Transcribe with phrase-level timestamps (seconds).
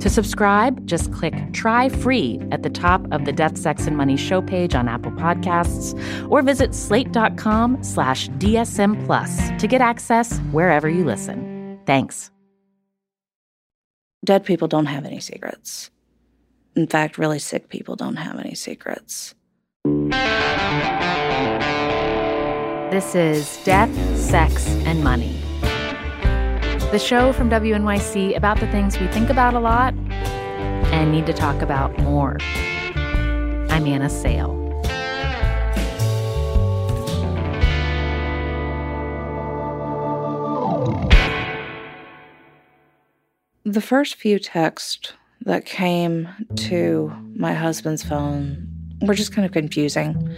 [0.00, 4.16] To subscribe, just click Try Free at the top of the Death, Sex, and Money
[4.16, 5.94] show page on Apple Podcasts
[6.30, 11.80] or visit slate.com slash DSM Plus to get access wherever you listen.
[11.84, 12.30] Thanks.
[14.24, 15.90] Dead people don't have any secrets.
[16.76, 19.34] In fact, really sick people don't have any secrets.
[22.90, 25.47] This is Death, Sex, and Money
[26.90, 29.92] the show from WNYC about the things we think about a lot
[30.90, 32.38] and need to talk about more.
[33.68, 34.54] I'm Anna Sale.
[43.66, 48.66] The first few texts that came to my husband's phone
[49.02, 50.34] were just kind of confusing.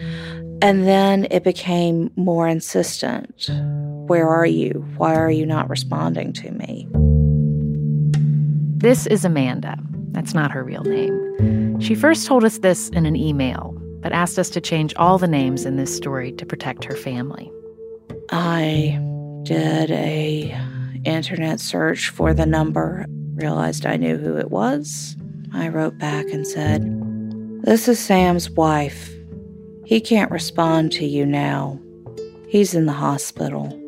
[0.63, 3.49] And then it became more insistent.
[4.11, 4.85] Where are you?
[4.97, 6.89] Why are you not responding to me?
[8.77, 9.79] This is Amanda.
[10.11, 11.79] That's not her real name.
[11.79, 15.29] She first told us this in an email, but asked us to change all the
[15.29, 17.53] names in this story to protect her family.
[18.33, 18.99] I
[19.45, 20.59] did a
[21.05, 23.07] internet search for the number,
[23.37, 25.15] realized I knew who it was.
[25.55, 26.83] I wrote back and said,
[27.63, 29.15] "This is Sam's wife.
[29.85, 31.79] He can't respond to you now.
[32.49, 33.80] He's in the hospital.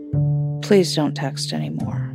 [0.73, 2.15] Please don't text anymore.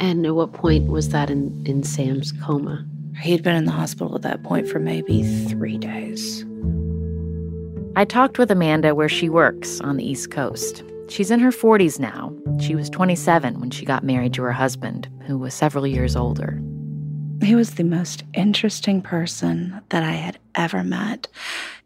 [0.00, 2.84] And at what point was that in, in Sam's coma?
[3.20, 6.44] He'd been in the hospital at that point for maybe three days.
[7.94, 10.82] I talked with Amanda where she works on the East Coast.
[11.06, 12.36] She's in her 40s now.
[12.60, 16.60] She was 27 when she got married to her husband, who was several years older.
[17.40, 21.28] He was the most interesting person that I had ever met.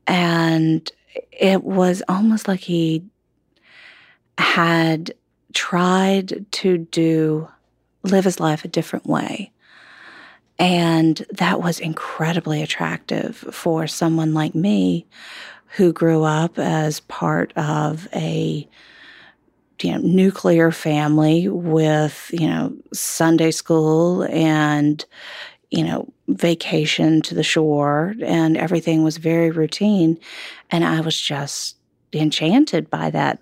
[0.07, 0.91] And
[1.33, 3.05] it was almost like he
[4.39, 5.13] had
[5.53, 7.49] tried to do
[8.03, 9.53] live his life a different way.
[10.59, 15.07] And that was incredibly attractive for someone like me
[15.77, 18.69] who grew up as part of a
[19.81, 25.05] you know nuclear family with you know Sunday school and
[25.71, 30.19] you know vacation to the shore and everything was very routine
[30.71, 31.77] and I was just
[32.13, 33.39] enchanted by that.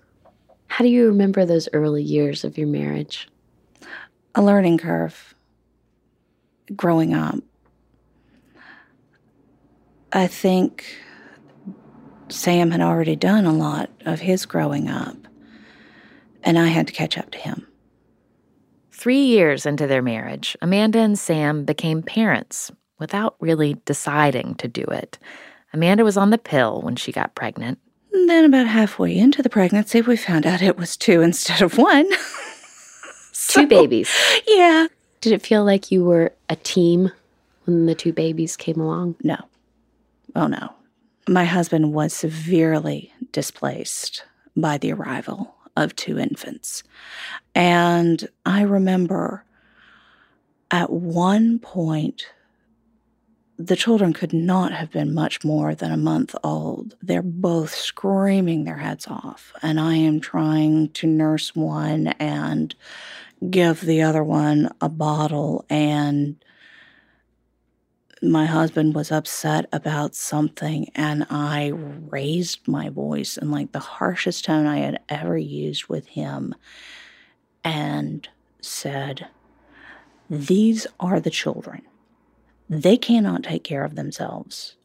[0.71, 3.27] How do you remember those early years of your marriage?
[4.35, 5.35] A learning curve.
[6.73, 7.35] Growing up.
[10.13, 10.85] I think
[12.29, 15.17] Sam had already done a lot of his growing up,
[16.41, 17.67] and I had to catch up to him.
[18.93, 24.83] Three years into their marriage, Amanda and Sam became parents without really deciding to do
[24.83, 25.19] it.
[25.73, 27.77] Amanda was on the pill when she got pregnant.
[28.13, 31.77] And then, about halfway into the pregnancy, we found out it was two instead of
[31.77, 32.09] one.
[33.31, 34.09] so, two babies.
[34.47, 34.87] Yeah.
[35.21, 37.11] Did it feel like you were a team
[37.65, 39.15] when the two babies came along?
[39.23, 39.37] No.
[40.35, 40.73] Oh, no.
[41.27, 44.25] My husband was severely displaced
[44.57, 46.83] by the arrival of two infants.
[47.55, 49.45] And I remember
[50.71, 52.25] at one point
[53.67, 56.95] the children could not have been much more than a month old.
[57.01, 62.73] They're both screaming their heads off, and I am trying to nurse one and
[63.49, 65.65] give the other one a bottle.
[65.69, 66.43] And
[68.21, 74.45] my husband was upset about something, and I raised my voice in like the harshest
[74.45, 76.55] tone I had ever used with him
[77.63, 78.27] and
[78.61, 79.27] said,
[80.29, 81.83] These are the children
[82.71, 84.77] they cannot take care of themselves.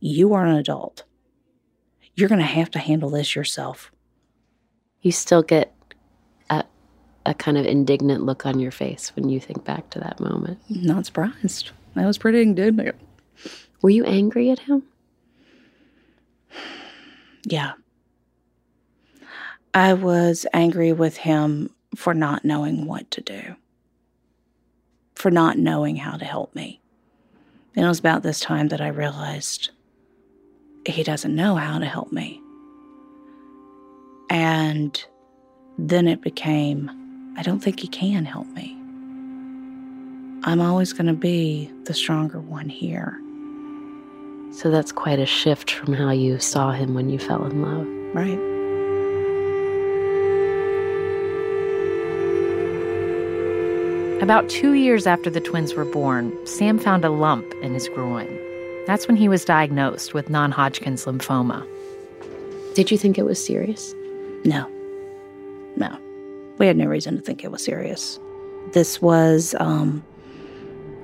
[0.00, 1.04] You are an adult.
[2.14, 3.90] You're going to have to handle this yourself.
[5.00, 5.74] You still get
[6.50, 6.64] a,
[7.24, 10.58] a kind of indignant look on your face when you think back to that moment.
[10.68, 11.70] Not surprised.
[11.94, 12.94] That was pretty indignant.
[13.80, 14.82] Were you angry at him?
[17.44, 17.72] Yeah.
[19.72, 23.56] I was angry with him for not knowing what to do,
[25.14, 26.82] for not knowing how to help me.
[27.76, 29.70] And it was about this time that I realized
[30.86, 32.40] he doesn't know how to help me.
[34.30, 35.04] And
[35.78, 36.90] then it became,
[37.36, 38.72] I don't think he can help me.
[40.44, 43.20] I'm always going to be the stronger one here.
[44.52, 47.86] So that's quite a shift from how you saw him when you fell in love.
[48.14, 48.55] Right.
[54.22, 58.26] About two years after the twins were born, Sam found a lump in his groin.
[58.86, 61.66] That's when he was diagnosed with non Hodgkin's lymphoma.
[62.74, 63.94] Did you think it was serious?
[64.46, 64.66] No.
[65.76, 65.98] No.
[66.56, 68.18] We had no reason to think it was serious.
[68.72, 70.02] This was um,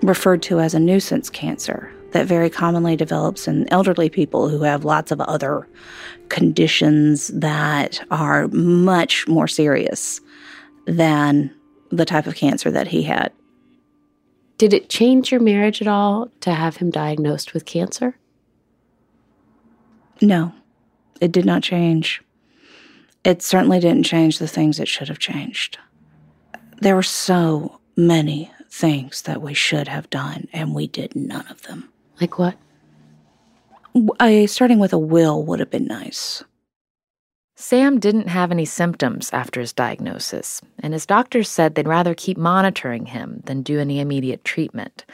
[0.03, 4.87] referred to as a nuisance cancer that very commonly develops in elderly people who have
[4.87, 5.69] lots of other
[6.31, 10.20] conditions that are much more serious
[10.87, 11.55] than
[11.93, 13.33] the type of cancer that he had.
[14.59, 18.17] Did it change your marriage at all to have him diagnosed with cancer?
[20.21, 20.55] No,
[21.21, 22.23] it did not change.
[23.25, 25.79] It certainly didn't change the things it should have changed.
[26.81, 31.62] There were so many things that we should have done, and we did none of
[31.62, 31.89] them.
[32.21, 32.56] Like what?
[34.19, 36.43] I, starting with a will would have been nice.
[37.62, 42.37] Sam didn't have any symptoms after his diagnosis, and his doctors said they'd rather keep
[42.37, 45.05] monitoring him than do any immediate treatment.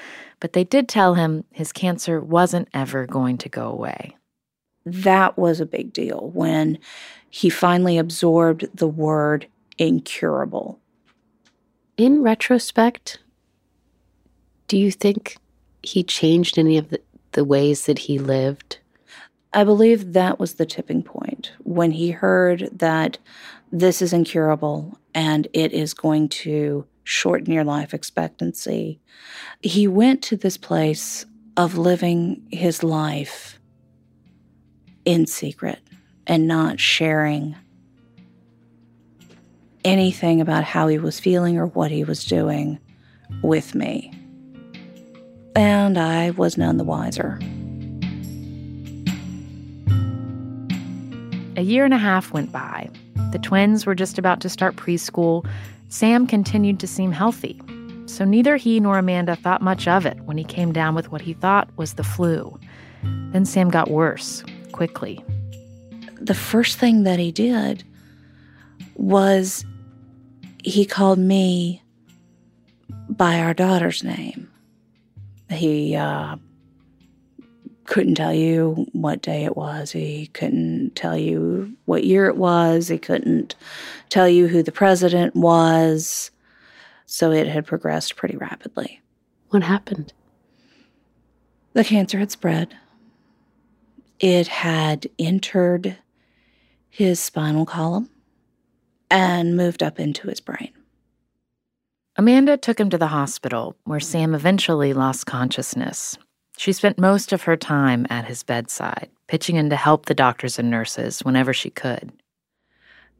[0.40, 4.16] But they did tell him his cancer wasn't ever going to go away.
[4.86, 6.78] That was a big deal when
[7.28, 9.46] he finally absorbed the word
[9.76, 10.80] incurable.
[11.98, 13.18] In retrospect,
[14.68, 15.36] do you think
[15.82, 17.02] he changed any of the,
[17.32, 18.78] the ways that he lived?
[19.52, 23.18] I believe that was the tipping point when he heard that
[23.72, 29.00] this is incurable and it is going to shorten your life expectancy.
[29.62, 31.24] He went to this place
[31.56, 33.58] of living his life
[35.04, 35.80] in secret
[36.26, 37.56] and not sharing
[39.84, 42.78] anything about how he was feeling or what he was doing
[43.42, 44.12] with me.
[45.56, 47.40] And I was none the wiser.
[51.58, 52.88] A year and a half went by.
[53.32, 55.44] The twins were just about to start preschool.
[55.88, 57.60] Sam continued to seem healthy.
[58.06, 61.20] So neither he nor Amanda thought much of it when he came down with what
[61.20, 62.56] he thought was the flu.
[63.02, 65.20] Then Sam got worse quickly.
[66.20, 67.82] The first thing that he did
[68.94, 69.64] was
[70.62, 71.82] he called me
[73.08, 74.49] by our daughter's name.
[75.50, 76.37] He uh,
[77.88, 79.90] couldn't tell you what day it was.
[79.90, 82.88] He couldn't tell you what year it was.
[82.88, 83.55] He couldn't
[84.11, 86.31] tell you who the president was.
[87.06, 89.00] So it had progressed pretty rapidly.
[89.49, 90.12] What happened?
[91.73, 92.76] The cancer had spread.
[94.20, 95.96] It had entered
[96.90, 98.11] his spinal column
[99.11, 100.73] and moved up into his brain.
[102.17, 106.19] Amanda took him to the hospital, where Sam eventually lost consciousness.
[106.58, 110.59] She spent most of her time at his bedside, pitching in to help the doctors
[110.59, 112.12] and nurses whenever she could.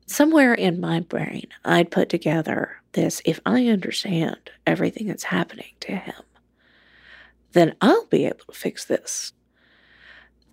[0.07, 5.95] Somewhere in my brain, I'd put together this if I understand everything that's happening to
[5.95, 6.21] him,
[7.53, 9.33] then I'll be able to fix this.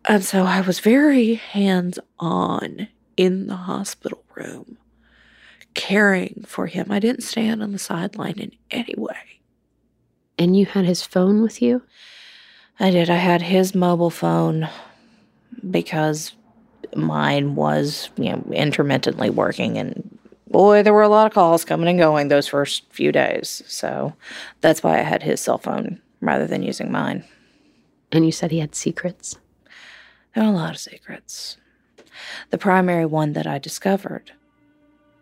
[0.08, 4.78] And so I was very hands on in the hospital room,
[5.74, 6.92] caring for him.
[6.92, 9.42] I didn't stand on the sideline in any way.
[10.38, 11.82] And you had his phone with you?
[12.80, 13.10] I did.
[13.10, 14.68] I had his mobile phone
[15.70, 16.34] because
[16.96, 20.18] mine was, you know, intermittently working and
[20.48, 23.64] boy, there were a lot of calls coming and going those first few days.
[23.68, 24.14] So
[24.62, 27.24] that's why I had his cell phone rather than using mine.
[28.12, 29.38] And you said he had secrets?
[30.34, 31.58] There are a lot of secrets.
[32.52, 34.32] The primary one that I discovered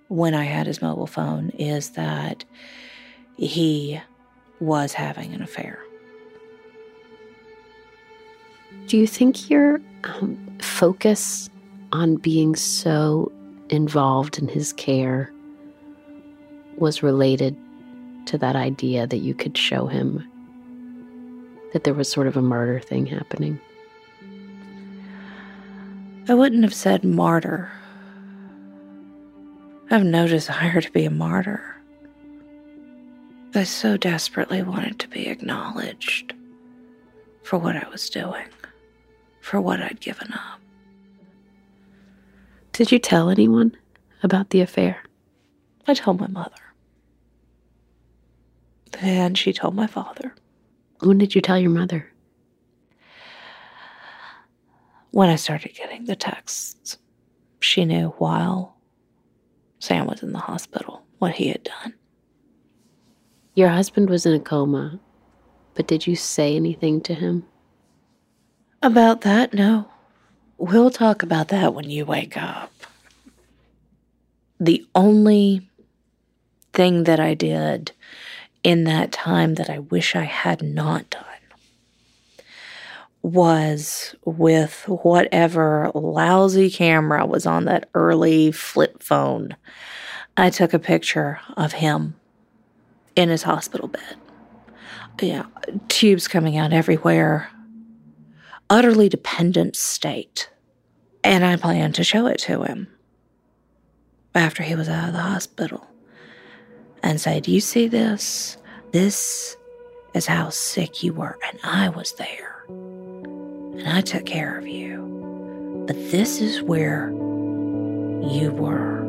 [0.08, 2.46] when I had his mobile phone is that
[3.36, 4.00] he
[4.60, 5.83] was having an affair.
[8.88, 11.50] Do you think your um, focus
[11.92, 13.32] on being so
[13.70, 15.32] involved in his care
[16.78, 17.56] was related
[18.26, 20.28] to that idea that you could show him
[21.72, 23.60] that there was sort of a murder thing happening?
[26.28, 27.72] I wouldn't have said martyr.
[29.90, 31.76] I have no desire to be a martyr.
[33.56, 36.34] I so desperately wanted to be acknowledged
[37.44, 38.46] for what I was doing.
[39.44, 40.60] For what I'd given up.
[42.72, 43.76] Did you tell anyone
[44.24, 45.04] about the affair?
[45.86, 46.56] I told my mother.
[49.02, 50.34] And she told my father.
[51.02, 52.10] When did you tell your mother?
[55.12, 56.98] When I started getting the texts,
[57.60, 58.78] she knew while
[59.80, 61.94] Sam was in the hospital what he had done.
[63.56, 65.02] Your husband was in a coma,
[65.74, 67.46] but did you say anything to him?
[68.84, 69.88] About that, no.
[70.58, 72.70] We'll talk about that when you wake up.
[74.60, 75.70] The only
[76.74, 77.94] thing that I did
[78.62, 81.24] in that time that I wish I had not done
[83.22, 89.56] was with whatever lousy camera was on that early flip phone.
[90.36, 92.16] I took a picture of him
[93.16, 94.18] in his hospital bed.
[95.22, 95.46] Yeah,
[95.88, 97.50] tubes coming out everywhere.
[98.74, 100.50] Utterly dependent state.
[101.24, 102.88] And I planned to show it to him
[104.34, 105.86] after he was out of the hospital
[107.04, 108.58] and say, Do you see this?
[108.92, 109.56] This
[110.16, 112.66] is how sick you were, and I was there.
[112.68, 115.84] And I took care of you.
[115.86, 119.04] But this is where you were.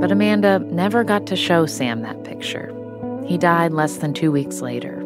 [0.00, 2.74] But Amanda never got to show Sam that picture.
[3.28, 4.96] He died less than two weeks later.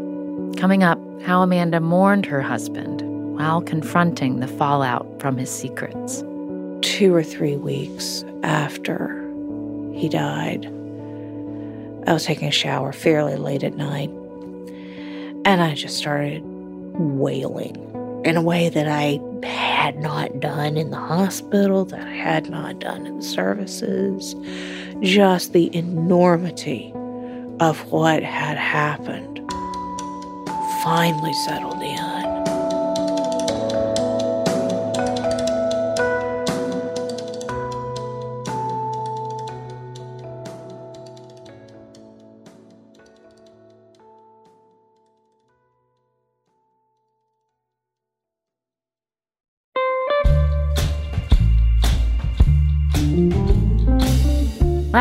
[0.57, 3.03] Coming up, how Amanda mourned her husband
[3.37, 6.23] while confronting the fallout from his secrets.
[6.83, 9.29] Two or three weeks after
[9.93, 10.67] he died,
[12.07, 14.11] I was taking a shower fairly late at night,
[15.45, 17.75] and I just started wailing
[18.25, 22.79] in a way that I had not done in the hospital, that I had not
[22.79, 24.37] done in the services.
[25.01, 26.95] Just the enormity
[27.61, 29.41] of what had happened
[30.83, 32.12] finally settled in.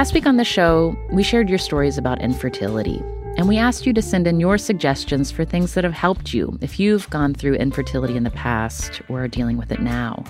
[0.02, 3.04] Last week on the show, we shared your stories about infertility,
[3.38, 6.58] and we asked you to send in your suggestions for things that have helped you
[6.60, 10.24] if you've gone through infertility in the past or are dealing with it now.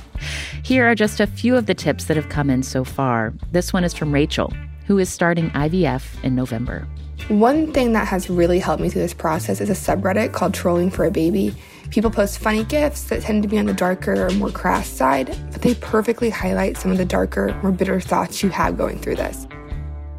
[0.61, 3.33] Here are just a few of the tips that have come in so far.
[3.53, 4.51] This one is from Rachel,
[4.87, 6.85] who is starting IVF in November.
[7.29, 10.91] One thing that has really helped me through this process is a subreddit called Trolling
[10.91, 11.55] for a Baby.
[11.91, 15.27] People post funny gifs that tend to be on the darker or more crass side,
[15.53, 19.15] but they perfectly highlight some of the darker, more bitter thoughts you have going through
[19.15, 19.47] this.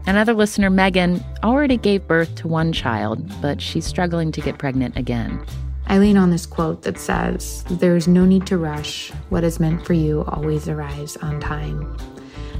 [0.06, 4.96] Another listener, Megan, already gave birth to one child, but she's struggling to get pregnant
[4.96, 5.44] again.
[5.86, 9.10] I lean on this quote that says, There's no need to rush.
[9.28, 11.96] What is meant for you always arrives on time.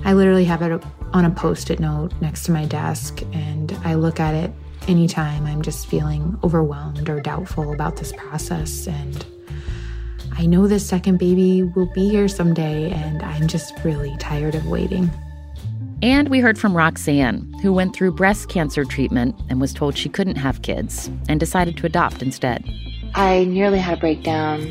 [0.05, 0.83] I literally have it
[1.13, 4.53] on a post it note next to my desk, and I look at it
[4.89, 8.87] anytime I'm just feeling overwhelmed or doubtful about this process.
[8.87, 9.25] And
[10.33, 14.67] I know this second baby will be here someday, and I'm just really tired of
[14.67, 15.11] waiting.
[16.03, 20.09] And we heard from Roxanne, who went through breast cancer treatment and was told she
[20.09, 22.69] couldn't have kids and decided to adopt instead.
[23.15, 24.63] I nearly had a breakdown,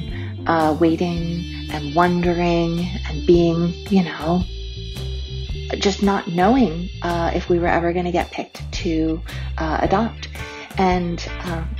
[0.46, 4.44] uh, waiting and wondering and being, you know,
[5.78, 9.22] just not knowing uh, if we were ever going to get picked to
[9.58, 10.28] uh, adopt.
[10.78, 11.74] And um,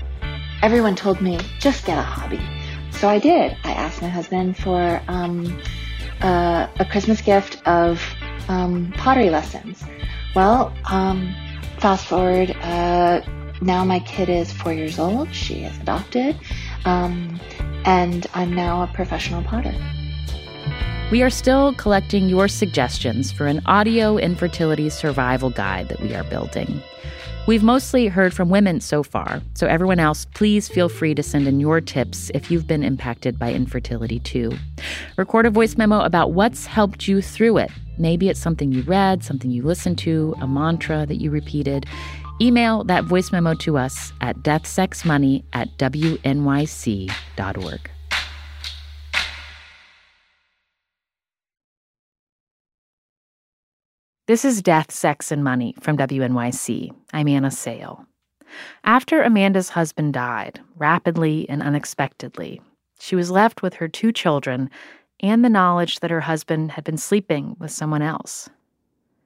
[0.62, 2.40] everyone told me, just get a hobby.
[2.92, 3.58] So I did.
[3.66, 5.62] I asked my husband for um,
[6.22, 8.02] uh, a Christmas gift of
[8.48, 9.84] um, pottery lessons.
[10.36, 11.36] Well, um,
[11.80, 13.22] fast forward, uh,
[13.62, 15.34] now my kid is four years old.
[15.34, 16.38] She is adopted.
[16.86, 17.40] Um,
[17.86, 19.74] and I'm now a professional potter.
[21.12, 26.24] We are still collecting your suggestions for an audio infertility survival guide that we are
[26.24, 26.82] building.
[27.48, 31.48] We've mostly heard from women so far, so everyone else, please feel free to send
[31.48, 34.52] in your tips if you've been impacted by infertility too.
[35.18, 37.72] Record a voice memo about what's helped you through it.
[37.98, 41.88] Maybe it's something you read, something you listened to, a mantra that you repeated.
[42.40, 46.30] Email that voice memo to us at deathsexmoney at wnyc.org.
[54.32, 56.96] This is Death, Sex, and Money from WNYC.
[57.12, 58.06] I'm Anna Sale.
[58.86, 62.62] After Amanda's husband died, rapidly and unexpectedly,
[62.98, 64.70] she was left with her two children
[65.20, 68.50] and the knowledge that her husband had been sleeping with someone else.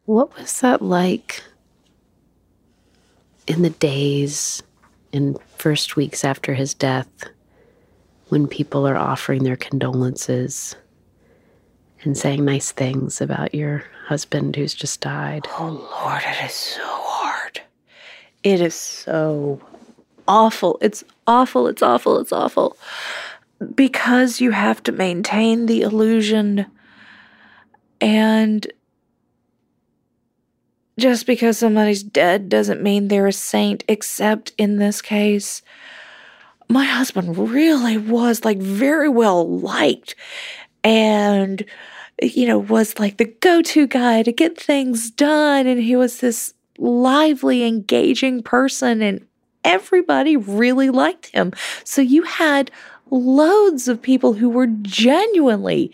[0.05, 1.43] What was that like
[3.45, 4.63] in the days
[5.11, 7.29] in first weeks after his death
[8.29, 10.75] when people are offering their condolences
[12.01, 15.47] and saying nice things about your husband who's just died.
[15.59, 17.61] Oh, Lord, it is so hard.
[18.43, 19.59] It is so
[20.27, 20.77] awful.
[20.81, 21.67] It's awful.
[21.67, 22.19] It's awful.
[22.19, 22.77] It's awful.
[23.73, 26.65] Because you have to maintain the illusion
[28.01, 28.67] and
[30.97, 35.61] just because somebody's dead doesn't mean they're a saint, except in this case,
[36.69, 40.15] my husband really was like very well liked
[40.83, 41.65] and,
[42.21, 45.67] you know, was like the go to guy to get things done.
[45.67, 49.25] And he was this lively, engaging person, and
[49.63, 51.51] everybody really liked him.
[51.83, 52.71] So you had
[53.09, 55.91] loads of people who were genuinely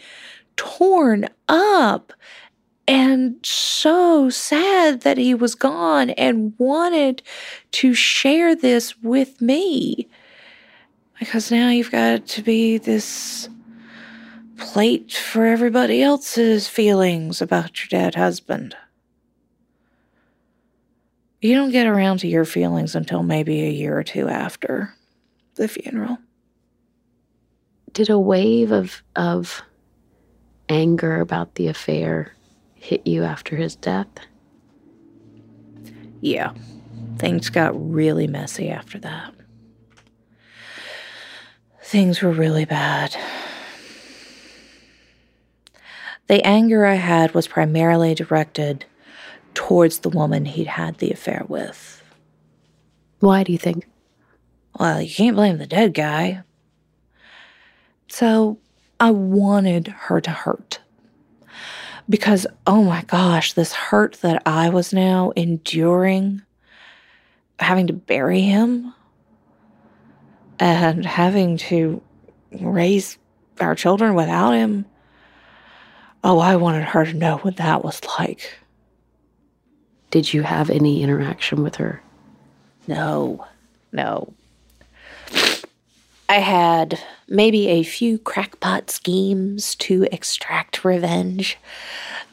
[0.56, 2.14] torn up
[2.88, 7.22] and so sad that he was gone and wanted
[7.72, 10.08] to share this with me.
[11.20, 13.48] Because now you've got to be this
[14.62, 18.76] plate for everybody else's feelings about your dead husband.
[21.42, 24.94] You don't get around to your feelings until maybe a year or two after
[25.56, 26.20] the funeral.
[27.92, 29.64] Did a wave of of
[30.70, 32.34] anger about the affair
[32.76, 34.08] hit you after his death?
[36.22, 36.54] Yeah,
[37.18, 39.34] things got really messy after that.
[41.82, 43.18] Things were really bad.
[46.28, 48.86] The anger I had was primarily directed
[49.54, 52.02] towards the woman he'd had the affair with.
[53.20, 53.88] Why do you think?
[54.80, 56.44] Well, you can't blame the dead guy.
[58.08, 58.58] So
[59.00, 60.80] I wanted her to hurt.
[62.10, 66.42] Because, oh my gosh, this hurt that I was now enduring,
[67.60, 68.94] having to bury him
[70.60, 72.02] and having to
[72.60, 73.18] raise
[73.60, 74.86] our children without him.
[76.24, 78.60] Oh, I wanted her to know what that was like.
[80.12, 82.02] Did you have any interaction with her?
[82.88, 83.46] No,
[83.92, 84.34] no.
[86.30, 91.58] I had maybe a few crackpot schemes to extract revenge,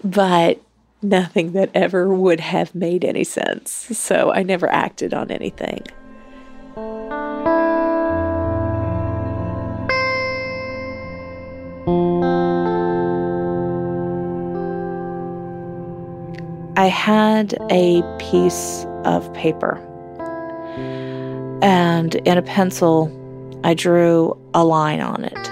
[0.04, 0.60] but
[1.02, 3.70] nothing that ever would have made any sense.
[3.70, 5.82] So I never acted on anything.
[16.78, 19.84] I had a piece of paper
[21.60, 23.10] and in a pencil,
[23.64, 25.50] I drew a line on it.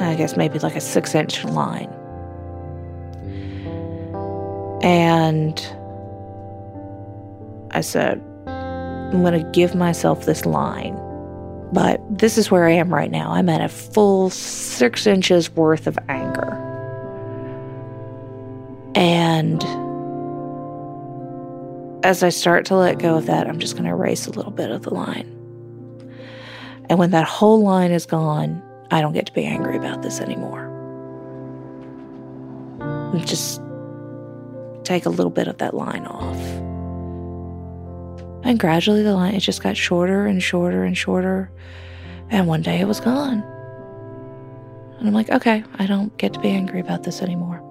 [0.00, 1.92] I guess maybe like a six inch line.
[4.84, 5.58] And
[7.72, 10.94] I said, I'm going to give myself this line.
[11.72, 13.32] But this is where I am right now.
[13.32, 16.53] I'm at a full six inches worth of anger.
[18.94, 19.62] And
[22.04, 24.52] as I start to let go of that, I'm just going to erase a little
[24.52, 25.30] bit of the line.
[26.90, 30.20] And when that whole line is gone, I don't get to be angry about this
[30.20, 30.70] anymore.
[33.24, 33.62] Just
[34.84, 36.38] take a little bit of that line off.
[38.44, 41.50] And gradually the line it just got shorter and shorter and shorter.
[42.28, 43.42] And one day it was gone.
[44.98, 47.63] And I'm like, okay, I don't get to be angry about this anymore.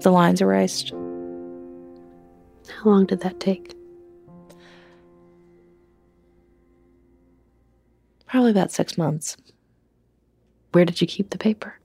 [0.00, 0.90] The line's erased.
[2.68, 3.74] How long did that take?
[8.26, 9.36] Probably about six months.
[10.72, 11.78] Where did you keep the paper?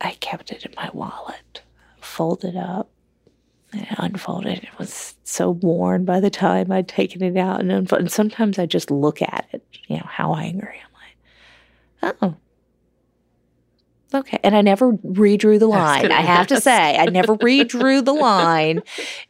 [0.00, 1.62] I kept it in my wallet,
[2.00, 2.90] folded up,
[3.72, 4.58] and unfolded.
[4.58, 8.04] It was so worn by the time I'd taken it out and unfolded.
[8.04, 10.80] And sometimes I just look at it, you know, how angry
[12.02, 12.14] am I?
[12.22, 12.36] Oh,
[14.14, 14.38] okay.
[14.42, 16.12] And I never redrew the line.
[16.12, 18.82] I have to say, I never redrew the line.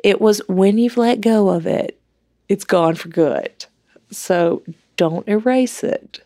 [0.03, 2.01] It was when you've let go of it,
[2.49, 3.67] it's gone for good.
[4.11, 4.63] So
[4.97, 6.21] don't erase it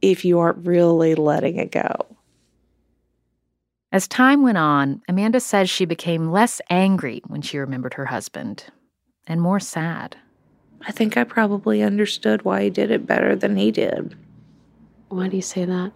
[0.00, 2.06] if you aren't really letting it go.
[3.92, 8.64] As time went on, Amanda says she became less angry when she remembered her husband
[9.26, 10.16] and more sad.
[10.86, 14.16] I think I probably understood why he did it better than he did.
[15.10, 15.92] Why do you say that?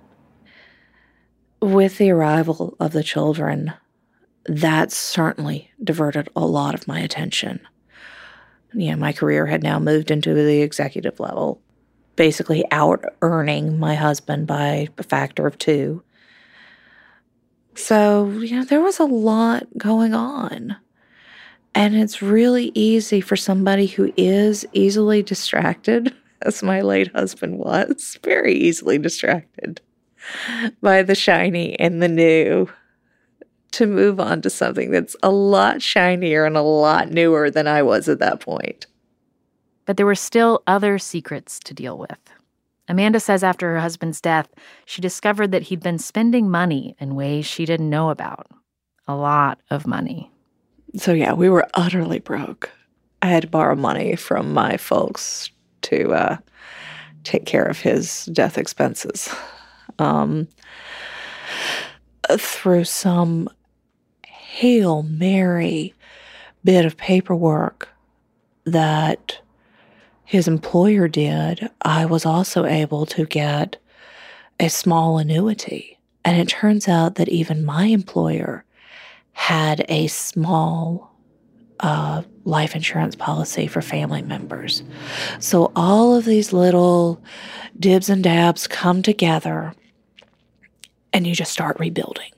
[1.67, 3.73] With the arrival of the children,
[4.45, 7.59] that certainly diverted a lot of my attention.
[8.73, 11.61] You know, my career had now moved into the executive level,
[12.15, 16.05] basically out earning my husband by a factor of two.
[17.75, 20.77] So, you know, there was a lot going on.
[21.75, 28.21] And it's really easy for somebody who is easily distracted, as my late husband was,
[28.23, 29.81] very easily distracted
[30.83, 32.69] by the shiny and the new,
[33.73, 37.83] to move on to something that's a lot shinier and a lot newer than I
[37.83, 38.87] was at that point.
[39.85, 42.19] But there were still other secrets to deal with.
[42.89, 44.49] Amanda says after her husband's death,
[44.85, 48.47] she discovered that he'd been spending money in ways she didn't know about.
[49.09, 50.31] A lot of money.
[50.97, 52.71] So, yeah, we were utterly broke.
[53.23, 55.51] I had to borrow money from my folks
[55.83, 56.37] to uh,
[57.25, 59.35] take care of his death expenses.
[59.99, 60.49] Um,
[62.39, 63.49] through some
[64.27, 65.95] Hail Mary
[66.65, 67.89] bit of paperwork
[68.65, 69.39] that
[70.25, 73.77] his employer did, I was also able to get
[74.59, 75.99] a small annuity.
[76.25, 78.65] And it turns out that even my employer
[79.33, 81.15] had a small
[81.81, 84.83] uh, life insurance policy for family members.
[85.39, 87.23] So all of these little
[87.79, 89.75] dibs and dabs come together
[91.17, 92.31] and you just start rebuilding.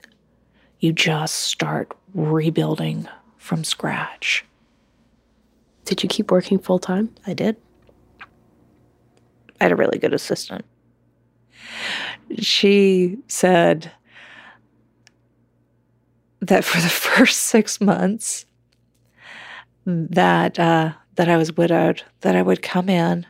[0.79, 4.45] You just start rebuilding from scratch.
[5.85, 7.13] Did you keep working full time?
[7.27, 7.57] I did.
[9.61, 10.65] I had a really good assistant.
[12.39, 13.91] She said
[16.39, 18.47] that for the first six months
[19.87, 23.27] that uh, that I was widowed, that I would come in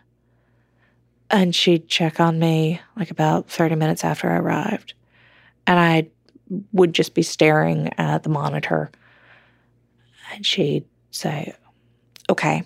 [1.31, 4.93] and she'd check on me like about 30 minutes after I arrived.
[5.68, 6.09] And I
[6.72, 8.90] would just be staring at the monitor.
[10.33, 11.54] And she'd say,
[12.28, 12.64] Okay,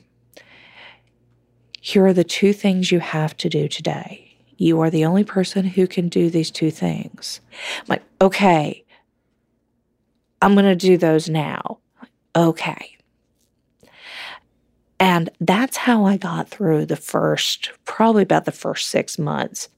[1.83, 4.37] here are the two things you have to do today.
[4.57, 7.41] You are the only person who can do these two things.
[7.81, 8.85] I'm like, okay,
[10.41, 11.79] I'm going to do those now.
[12.37, 12.97] Okay.
[15.01, 19.69] And that's how I got through the first, probably about the first six months.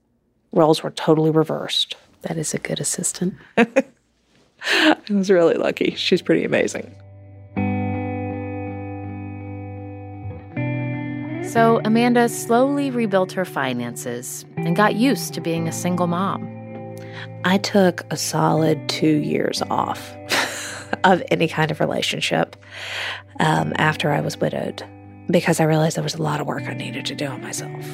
[0.53, 1.97] Roles were totally reversed.
[2.27, 3.35] That is a good assistant.
[3.57, 5.95] I was really lucky.
[5.95, 6.95] She's pretty amazing.
[11.55, 16.51] So Amanda slowly rebuilt her finances and got used to being a single mom.
[17.45, 20.17] I took a solid two years off
[21.05, 22.57] of any kind of relationship
[23.39, 24.83] um, after I was widowed
[25.31, 27.87] because I realized there was a lot of work I needed to do on myself,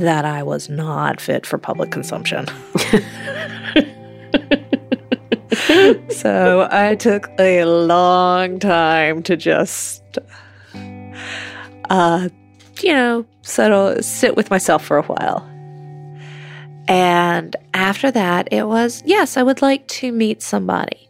[0.00, 2.46] that I was not fit for public consumption.
[6.10, 10.18] so I took a long time to just
[11.90, 12.28] uh,
[12.82, 15.46] you know, settle, sit with myself for a while.
[16.88, 21.08] And after that, it was, yes, I would like to meet somebody.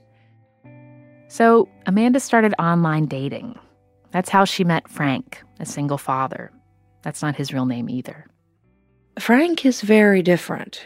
[1.29, 3.59] So Amanda started online dating.
[4.11, 6.50] That's how she met Frank, a single father.
[7.03, 8.26] That's not his real name either.
[9.20, 10.83] Frank is very different.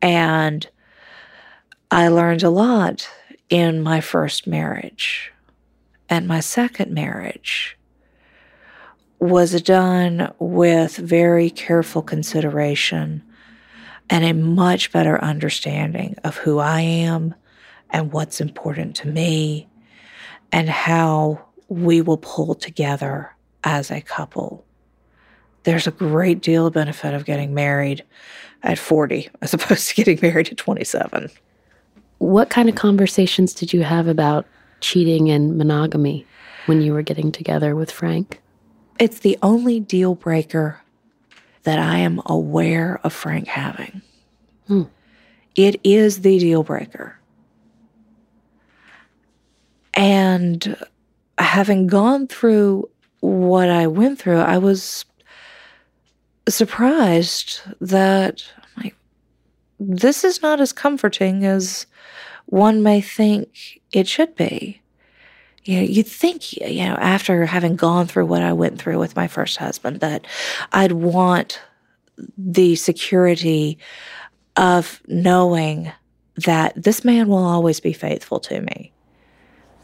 [0.00, 0.66] And
[1.90, 3.08] I learned a lot
[3.50, 5.32] in my first marriage
[6.08, 7.76] and my second marriage
[9.18, 13.22] was done with very careful consideration
[14.08, 17.34] and a much better understanding of who I am
[17.90, 19.68] and what's important to me
[20.50, 24.64] and how we will pull together as a couple.
[25.64, 28.04] There's a great deal of benefit of getting married
[28.62, 31.30] at 40 as opposed to getting married at 27.
[32.18, 34.46] What kind of conversations did you have about
[34.80, 36.26] cheating and monogamy
[36.66, 38.40] when you were getting together with Frank?
[38.98, 40.80] It's the only deal breaker
[41.64, 44.02] that I am aware of Frank having.
[44.66, 44.82] Hmm.
[45.54, 47.18] It is the deal breaker.
[49.94, 50.76] And
[51.38, 52.88] having gone through
[53.20, 55.04] what I went through, I was
[56.48, 58.44] surprised that
[58.76, 58.96] like
[59.78, 61.86] this is not as comforting as
[62.46, 64.82] one may think it should be
[65.64, 69.14] you know, you'd think, you know, after having gone through what I went through with
[69.14, 70.26] my first husband, that
[70.72, 71.60] I'd want
[72.36, 73.78] the security
[74.56, 75.92] of knowing
[76.36, 78.92] that this man will always be faithful to me.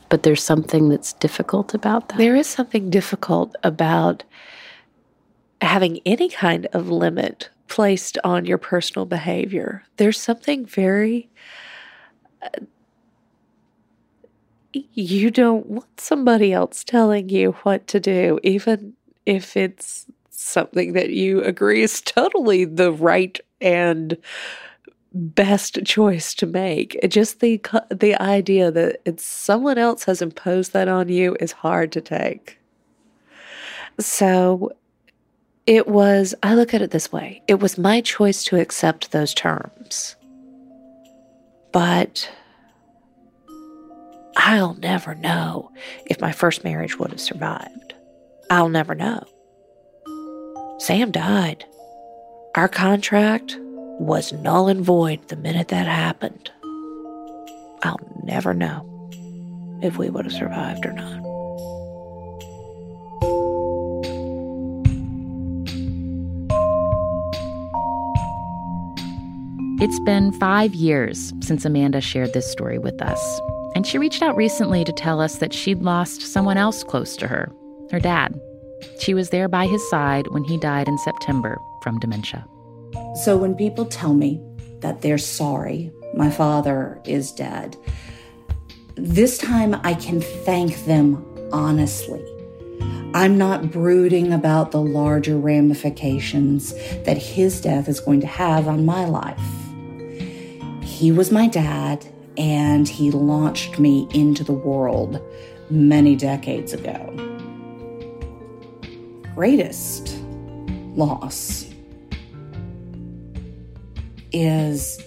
[0.08, 2.18] But there's something that's difficult about that.
[2.18, 4.24] There is something difficult about
[5.60, 9.84] having any kind of limit placed on your personal behavior.
[9.96, 11.28] There's something very
[14.72, 18.94] you don't want somebody else telling you what to do, even
[19.26, 24.16] if it's something that you agree is totally the right and
[25.12, 26.98] best choice to make.
[27.08, 31.90] Just the the idea that it's someone else has imposed that on you is hard
[31.92, 32.58] to take.
[33.98, 34.72] So
[35.68, 37.42] it was I look at it this way.
[37.46, 40.16] It was my choice to accept those terms.
[41.72, 42.30] But
[44.38, 45.70] I'll never know
[46.06, 47.92] if my first marriage would have survived.
[48.50, 49.22] I'll never know.
[50.78, 51.66] Sam died.
[52.54, 53.58] Our contract
[54.00, 56.50] was null and void the minute that happened.
[57.82, 59.10] I'll never know
[59.82, 61.37] if we would have survived or not.
[69.80, 73.40] It's been five years since Amanda shared this story with us,
[73.76, 77.28] and she reached out recently to tell us that she'd lost someone else close to
[77.28, 77.52] her
[77.92, 78.34] her dad.
[78.98, 82.44] She was there by his side when he died in September from dementia.
[83.22, 84.42] So when people tell me
[84.80, 87.76] that they're sorry, my father is dead,
[88.96, 92.24] this time I can thank them honestly.
[93.14, 98.84] I'm not brooding about the larger ramifications that his death is going to have on
[98.84, 99.67] my life.
[100.98, 102.04] He was my dad,
[102.36, 105.22] and he launched me into the world
[105.70, 107.14] many decades ago.
[109.36, 110.18] Greatest
[110.96, 111.66] loss
[114.32, 115.00] is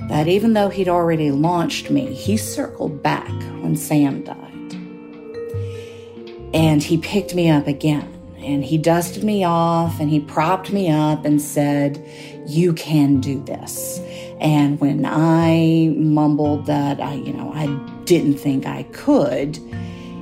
[0.00, 4.74] that even though he'd already launched me, he circled back when Sam died.
[6.52, 10.90] And he picked me up again and he dusted me off and he propped me
[10.90, 12.06] up and said,
[12.46, 13.98] You can do this.
[14.40, 17.66] And when I mumbled that I, you know, I
[18.04, 19.58] didn't think I could,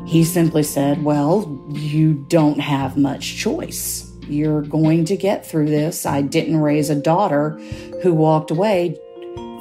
[0.06, 4.10] he simply said, Well, you don't have much choice.
[4.28, 6.06] You're going to get through this.
[6.06, 7.50] I didn't raise a daughter
[8.02, 8.98] who walked away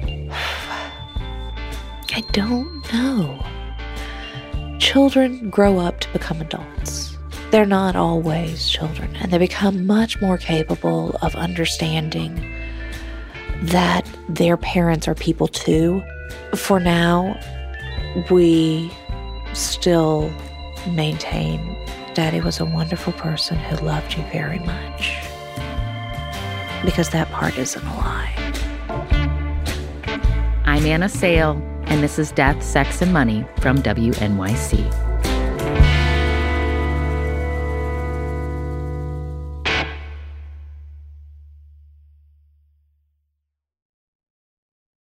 [2.15, 3.43] I don't know.
[4.79, 7.12] Children grow up to become adults
[7.53, 12.33] they're not always children, and they become much more capable of understanding
[13.61, 16.01] that their parents are people too.
[16.55, 17.39] For now,
[18.31, 18.91] we
[19.53, 20.33] still
[20.89, 21.77] maintain
[22.15, 25.15] Daddy was a wonderful person who loved you very much.
[26.83, 28.33] Because that part isn't a lie.
[30.65, 35.02] I'm Anna Sale, and this is Death, Sex, and Money from WNYC.